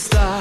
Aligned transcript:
know 0.08 0.39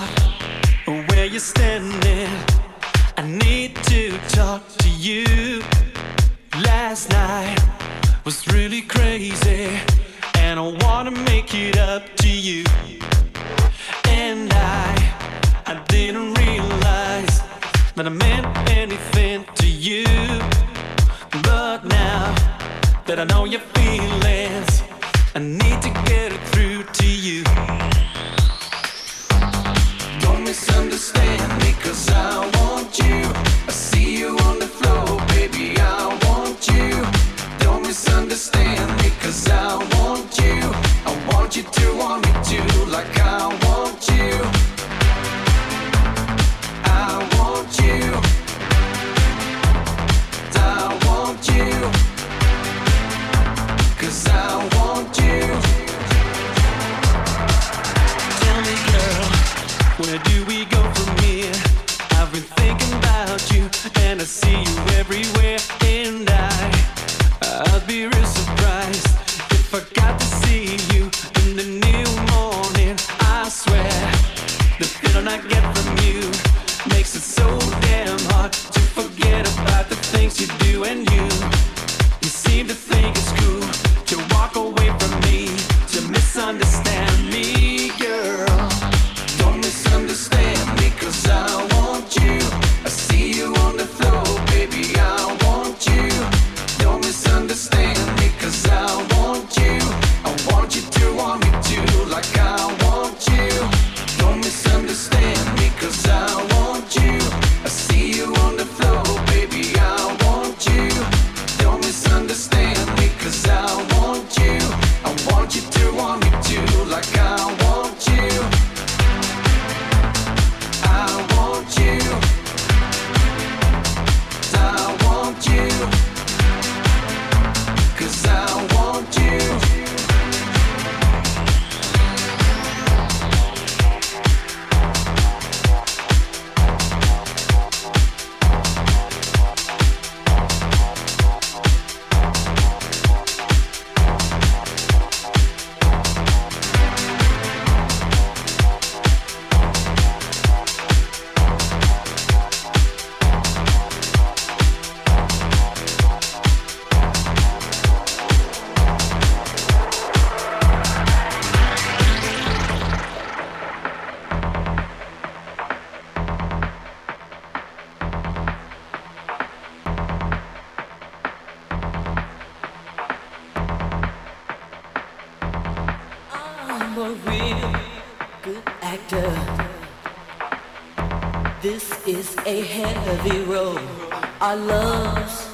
Our 184.50 184.56
love's 184.56 185.48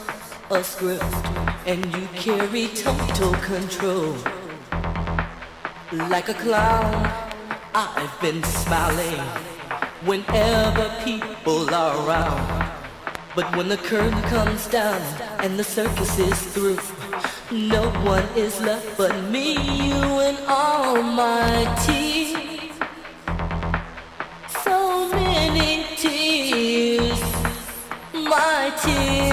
a 0.52 0.64
script, 0.64 1.04
and 1.68 1.84
you 1.94 2.08
carry 2.16 2.68
total 2.68 3.34
control. 3.44 4.16
Like 5.92 6.30
a 6.30 6.34
clown, 6.34 6.94
I've 7.74 8.22
been 8.22 8.42
smiling 8.44 9.20
whenever 10.06 10.90
people 11.04 11.76
are 11.76 12.08
around. 12.08 12.72
But 13.36 13.54
when 13.58 13.68
the 13.68 13.76
curtain 13.76 14.22
comes 14.30 14.66
down 14.68 15.02
and 15.44 15.60
the 15.60 15.66
circus 15.66 16.18
is 16.18 16.42
through, 16.54 16.80
no 17.52 17.90
one 18.06 18.24
is 18.38 18.62
left 18.62 18.98
but 18.98 19.14
me, 19.30 19.58
you, 19.90 20.04
and 20.28 20.38
all 20.48 21.04
my 21.04 21.66
tears. 21.86 22.15
My 28.84 29.25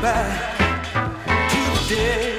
back 0.00 0.86
today. 1.86 2.29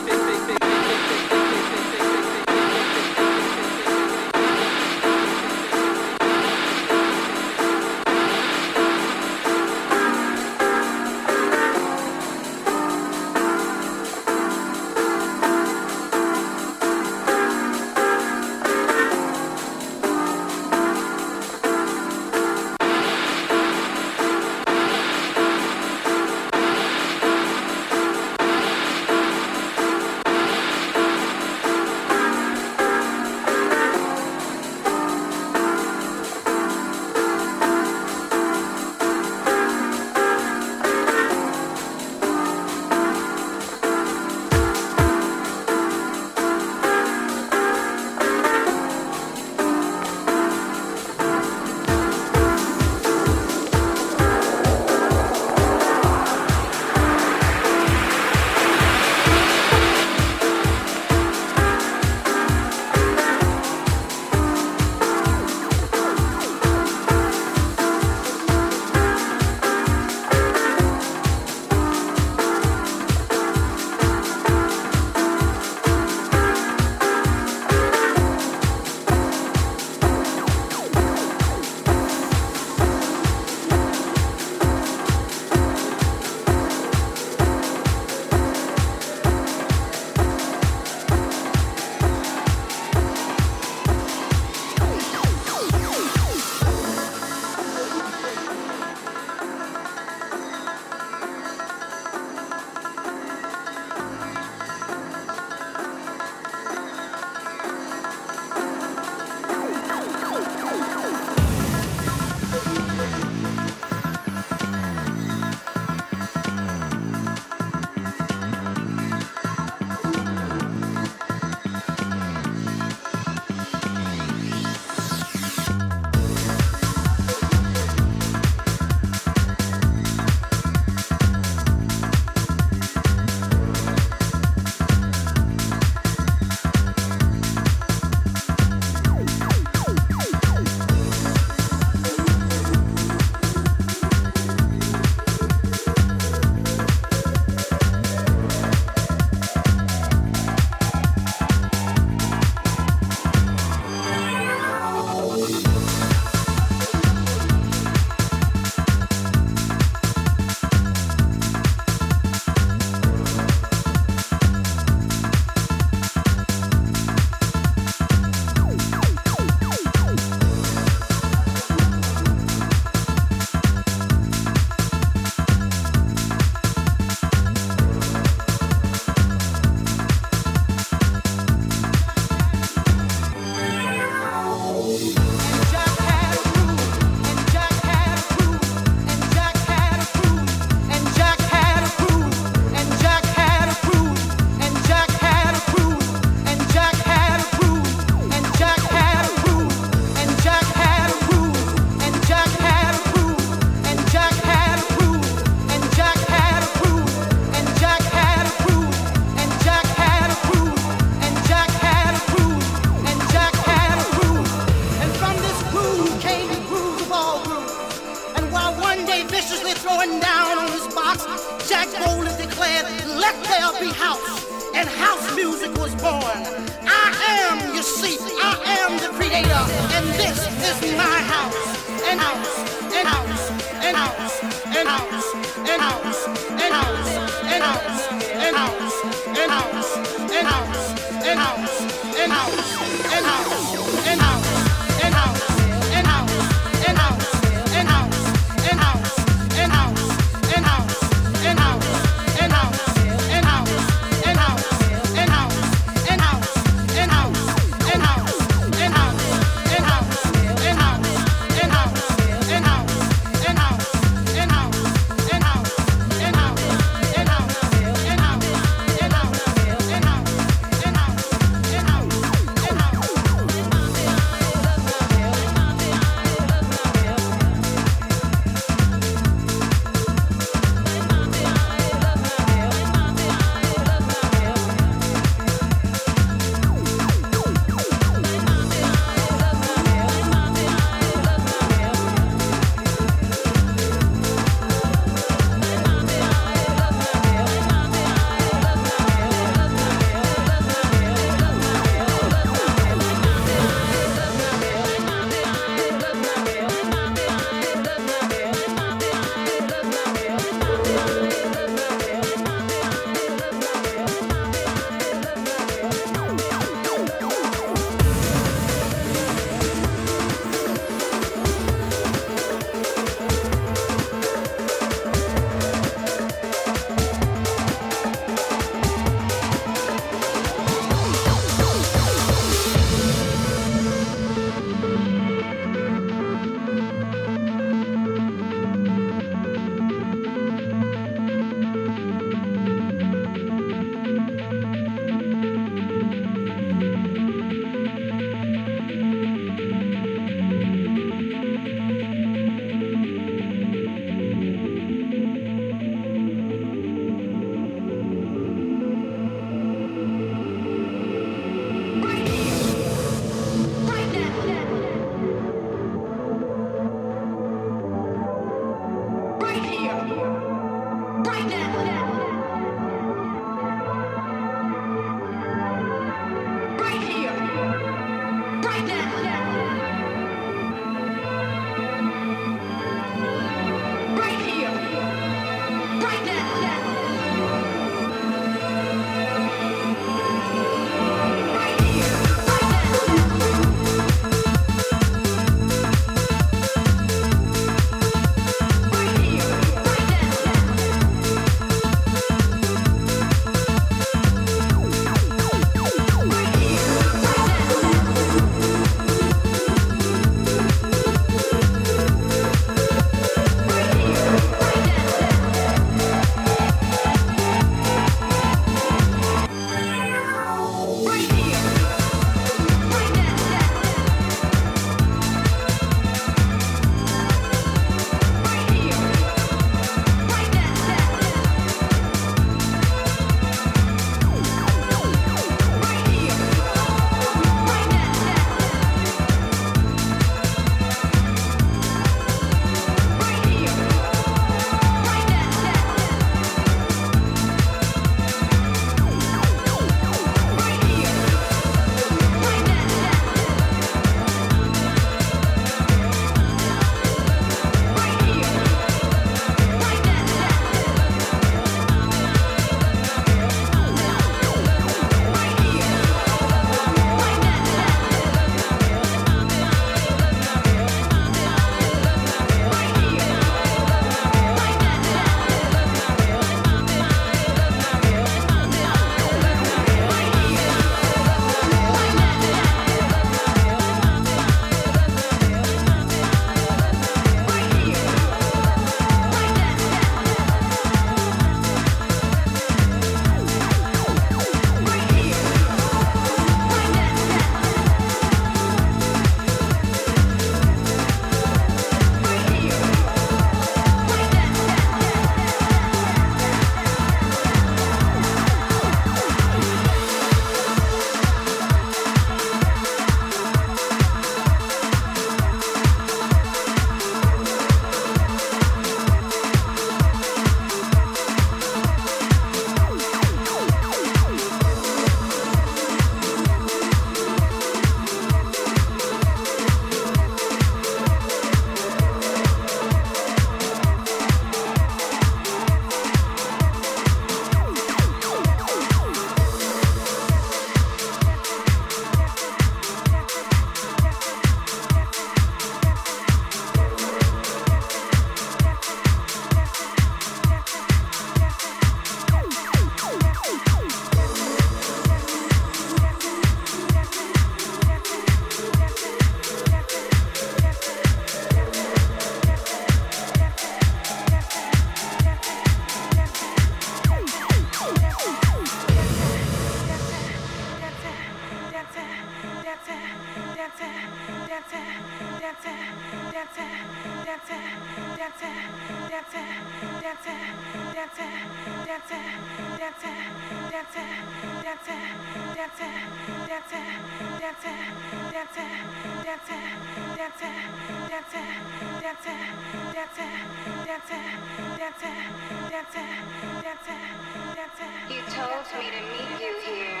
Told 598.34 598.82
me 598.82 598.90
to 598.90 599.00
meet 599.12 599.40
you 599.40 599.54
here, 599.62 600.00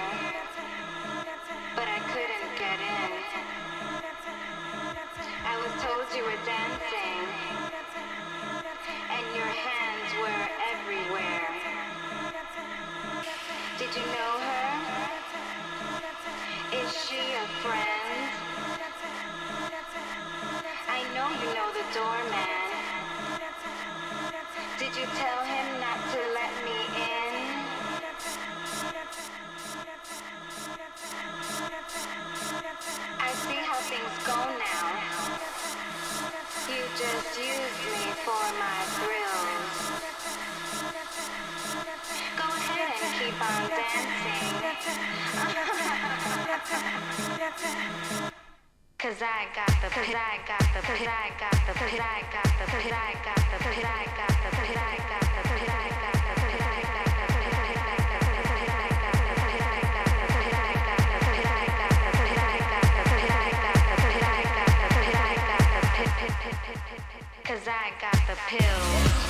but 1.76 1.86
I 1.86 1.98
couldn't 2.10 2.58
get 2.58 2.80
in. 2.80 3.12
I 5.46 5.56
was 5.58 5.72
told 5.82 6.04
you 6.16 6.24
were 6.24 6.40
dancing, 6.44 7.28
and 9.10 9.36
your 9.36 9.46
hands 9.46 10.10
were 10.20 10.48
everywhere. 10.72 11.54
Did 13.78 13.94
you 13.94 14.06
know 14.06 14.38
her? 14.40 14.53
Friend? 17.64 18.28
I 20.84 21.00
know 21.16 21.28
you 21.40 21.48
know 21.56 21.68
the 21.72 21.86
doorman. 21.96 22.68
Did 24.78 24.92
you 24.92 25.06
tell 25.16 25.40
him 25.48 25.66
not 25.80 25.98
to 26.12 26.20
let 26.36 26.52
me 26.60 26.78
in? 26.92 27.34
I 33.16 33.30
see 33.44 33.60
how 33.64 33.80
things 33.88 34.14
go 34.28 34.38
now. 34.68 34.84
You 36.68 36.82
just 37.00 37.30
use 37.40 37.78
me 37.94 38.04
for 38.28 38.44
my 38.60 38.78
thrills. 38.96 39.76
Go 42.40 42.46
ahead 42.60 42.92
and 43.04 43.12
keep 43.18 43.38
on 43.40 43.62
dancing. 43.72 44.52
Uh-huh. 45.34 45.73
Cause 48.98 49.20
I 49.20 49.46
got 49.54 49.68
the 49.82 49.90
I 49.90 50.40
got 50.48 50.64
the 50.72 50.80
I 50.80 51.28
got 51.38 51.52
I 51.52 51.52
got 51.52 51.68
I 51.94 52.22
got 52.32 52.64
I 52.64 53.12
got 53.22 54.34
I 67.66 67.92
got 68.00 68.26
the 68.26 68.36
pill. 68.48 69.23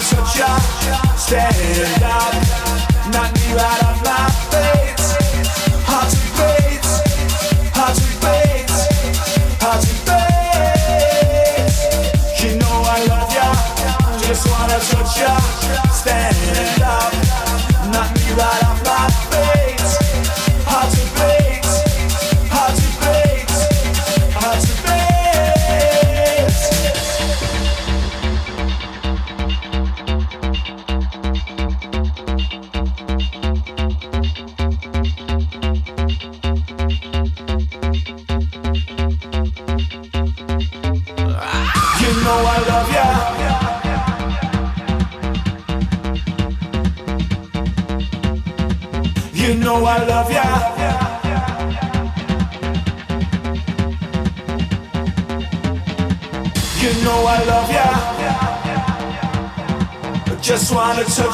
the. 0.00 0.58
Stand 1.16 2.02
up, 2.02 2.34
knock 3.12 3.32
me 3.34 3.54
my 4.04 4.26
feet. 4.50 5.00
Heart 5.88 6.10
to 6.10 6.18
beat, 6.36 6.86
heart 7.74 7.94
to 7.96 8.02
beat, 8.22 8.72
heart 9.62 9.80
to 9.82 9.94
beat. 10.06 11.74
You 12.42 12.50
know 12.58 12.76
I 12.84 12.98
love 13.06 13.32
ya, 13.34 13.48
just 14.26 14.44
wanna 14.50 14.78
touch 14.80 15.18
ya. 15.20 15.43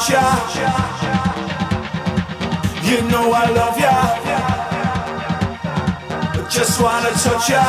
want 0.09 0.55
ya. 0.55 0.71
You 2.81 3.01
know 3.09 3.31
I 3.31 3.45
love 3.53 3.77
ya. 3.77 3.95
Just 6.49 6.81
wanna 6.81 7.11
touch 7.21 7.49
ya. 7.49 7.61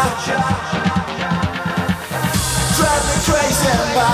Drive 2.77 3.05
me 3.09 3.17
crazy, 3.27 3.73
my 3.97 4.09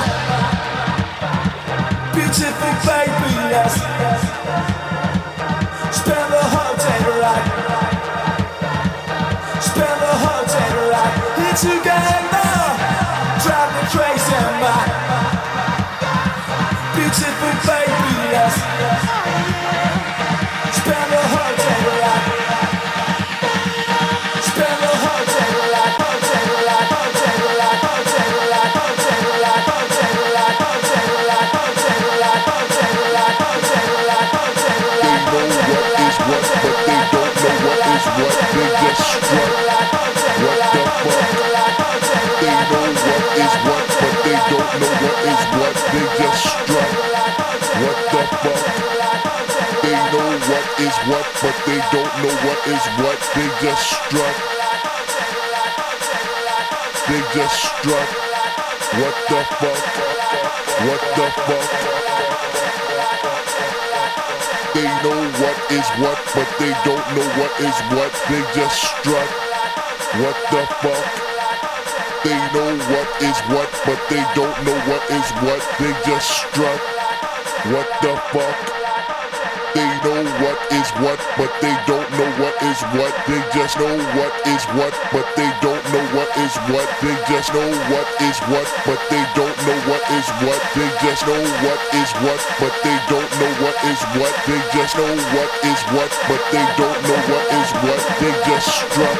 beautiful 2.12 2.74
baby. 2.86 3.30
Yes. 3.54 3.74
Spend 5.94 6.28
the 6.34 6.44
whole 6.52 6.76
day 6.82 7.02
right. 7.22 7.46
Spend 9.62 9.98
the 10.02 10.14
whole 10.22 10.46
day 10.54 10.70
right. 10.90 11.14
here 11.38 11.56
together. 11.62 12.50
Drive 13.44 13.70
me 13.74 13.82
crazy, 13.94 14.38
my 14.62 14.76
beautiful 16.94 17.54
baby. 17.66 17.78
struck. 53.76 54.36
They 57.08 57.20
just 57.34 57.56
struck. 57.56 58.10
What 59.00 59.16
the 59.28 59.40
fuck? 59.60 59.82
What 60.88 61.02
the 61.16 61.28
fuck? 61.44 61.70
They 64.74 64.88
know 65.02 65.20
what 65.42 65.58
is 65.72 65.88
what, 66.00 66.20
but 66.34 66.48
they 66.58 66.72
don't 66.86 67.06
know 67.16 67.28
what 67.40 67.52
is 67.60 67.76
what. 67.92 68.12
They 68.28 68.42
just 68.54 68.78
struck. 68.78 69.30
What 70.22 70.36
the 70.50 70.64
fuck? 70.80 71.04
They 72.24 72.38
know 72.54 72.70
what 72.92 73.08
is 73.22 73.38
what, 73.52 73.70
but 73.86 74.00
they 74.10 74.22
don't 74.34 74.58
know 74.64 74.78
what 74.90 75.04
is 75.10 75.28
what. 75.42 75.62
They 75.78 75.92
just 76.06 76.28
struck. 76.30 76.80
What 77.72 77.88
the 78.02 78.14
fuck? 78.32 78.56
They 79.74 79.88
know 80.04 80.22
what 80.42 80.57
is 80.72 80.88
what, 81.00 81.18
but 81.36 81.52
they 81.60 81.74
don't 81.86 82.08
know 82.16 82.30
what 82.40 82.54
is 82.62 82.80
what. 82.96 83.12
They 83.26 83.40
just 83.54 83.78
know 83.78 83.96
what 84.18 84.32
is 84.46 84.64
what, 84.76 84.94
but 85.12 85.26
they 85.36 85.48
don't 85.60 85.84
know 85.92 86.04
what 86.16 86.30
is 86.36 86.54
what. 86.68 86.88
They 87.00 87.16
just 87.28 87.52
know 87.54 87.68
what 87.92 88.06
is 88.20 88.38
what, 88.52 88.68
but 88.84 89.00
they 89.08 89.24
don't 89.34 89.58
know 89.66 89.78
what 89.88 90.04
is 90.12 90.28
what. 90.44 90.60
They 90.76 90.88
just 91.00 91.24
know 91.26 91.40
what 91.64 91.80
is 91.94 92.10
what, 92.24 92.40
but 92.60 92.74
they 92.84 92.98
don't 93.08 93.32
know 93.40 93.52
what 93.64 93.76
is 93.88 94.00
what. 94.18 94.34
They 94.44 94.60
just 94.76 94.94
know 94.96 95.12
what 95.36 95.50
is 95.64 95.80
what, 95.94 96.12
but 96.28 96.42
they 96.52 96.66
don't 96.76 97.00
know 97.06 97.20
what 97.32 97.46
is 97.60 97.70
what. 97.84 98.00
They 98.20 98.32
just 98.48 98.68
struck. 98.68 99.18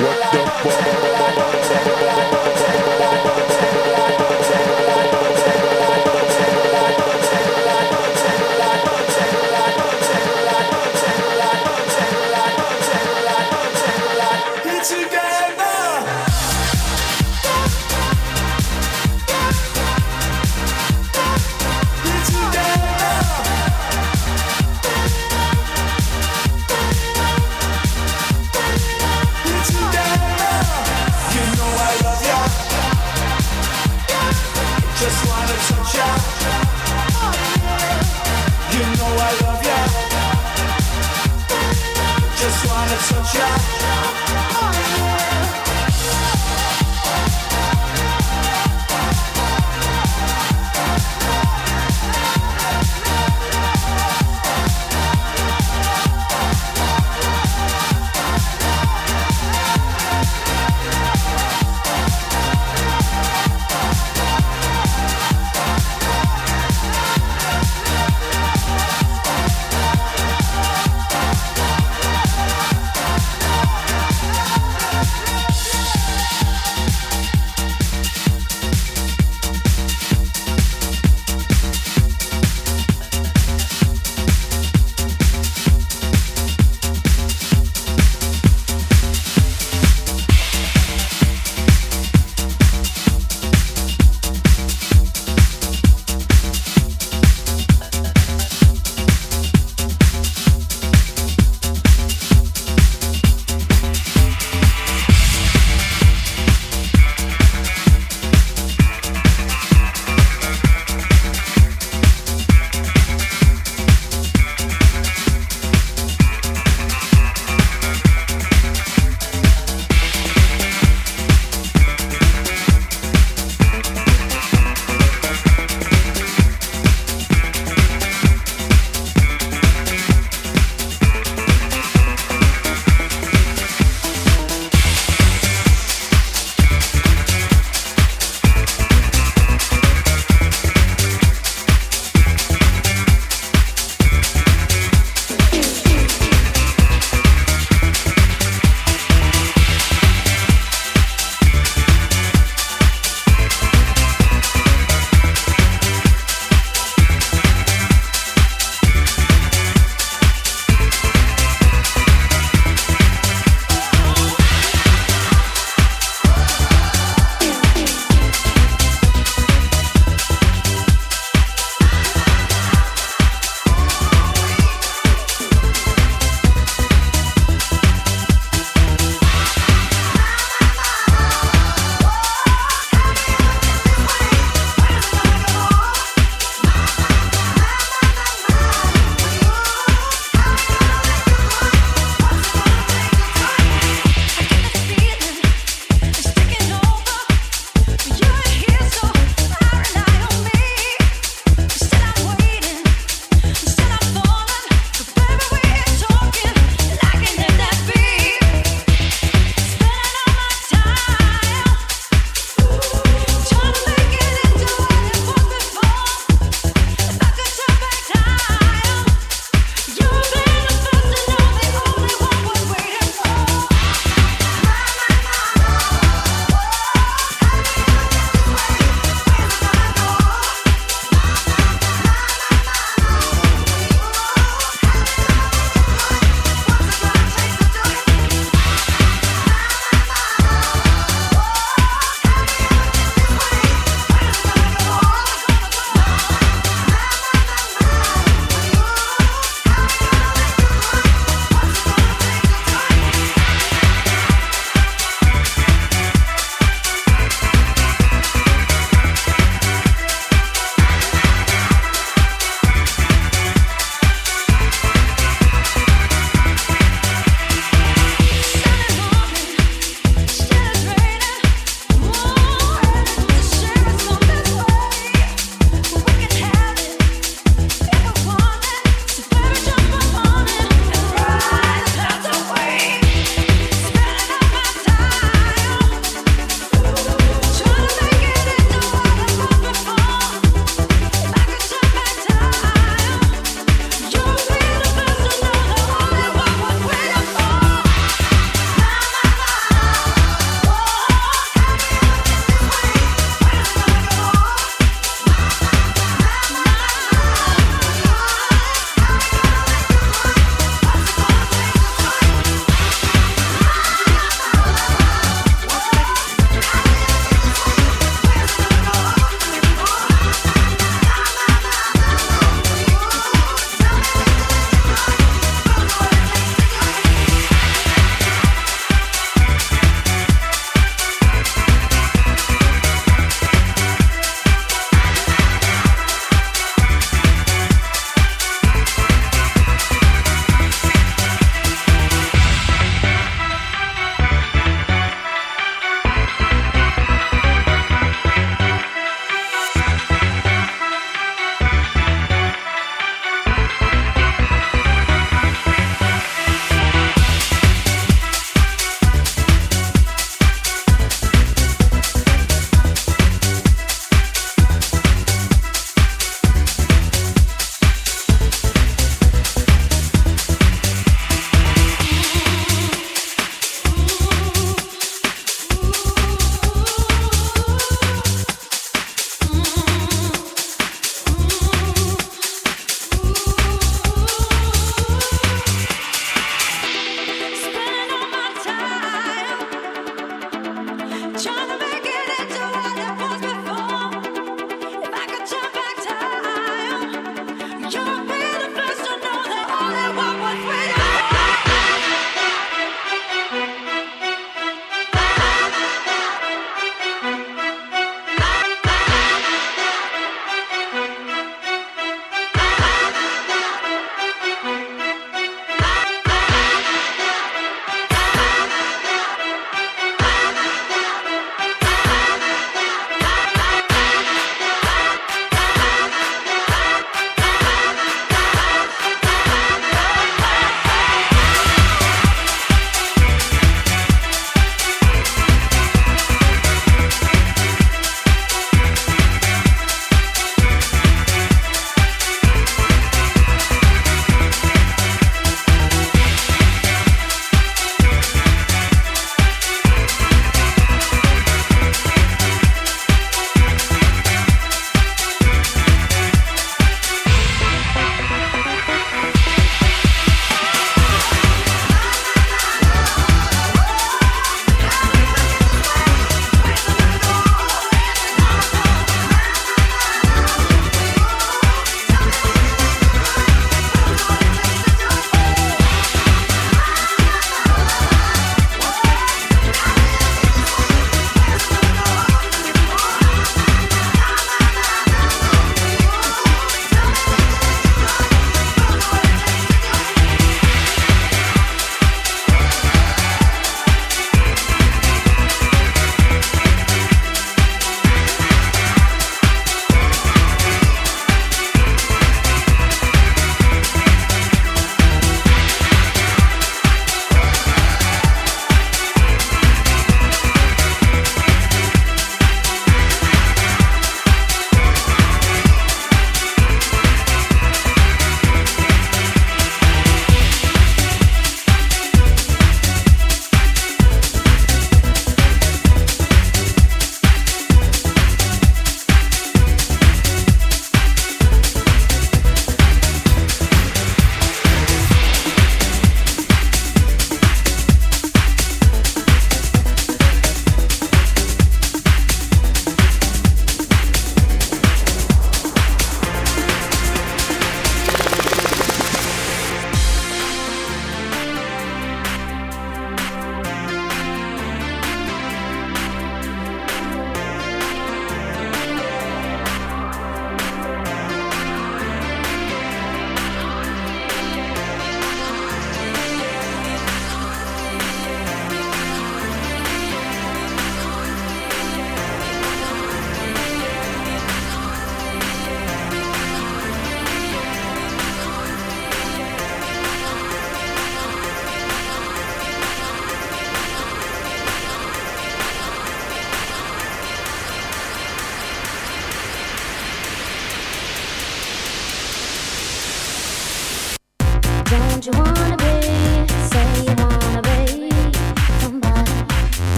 What 0.00 0.18
the 0.32 0.42
fuck? 0.62 2.49